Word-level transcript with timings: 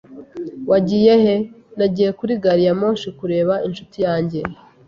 "Wagiye 0.69 1.13
he?" 1.23 1.35
"Nagiye 1.77 2.09
kuri 2.19 2.33
gari 2.43 2.63
ya 2.67 2.73
moshi 2.81 3.09
kureba 3.19 3.53
inshuti 3.67 3.97
yanjye." 4.05 4.39